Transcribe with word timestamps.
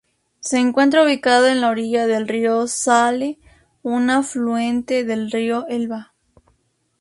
Se 0.39 0.57
encuentra 0.57 1.03
ubicado 1.03 1.45
a 1.45 1.53
la 1.53 1.69
orilla 1.69 2.07
del 2.07 2.27
río 2.27 2.65
Saale, 2.65 3.37
un 3.83 4.09
afluente 4.09 5.03
del 5.03 5.29
río 5.29 5.67
Elba. 5.69 6.15